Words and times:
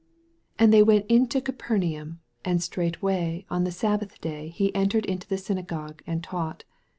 21 0.57 0.63
And 0.65 0.73
they 0.73 0.81
went 0.81 1.05
into 1.11 1.39
Capernaum; 1.41 2.21
and 2.43 2.59
straightway 2.63 3.45
on 3.51 3.65
the 3.65 3.71
sabbath 3.71 4.19
day 4.19 4.47
he 4.47 4.73
entered 4.73 5.05
into 5.05 5.27
the 5.27 5.37
synagogue, 5.37 6.01
and 6.07 6.23
taught. 6.23 6.63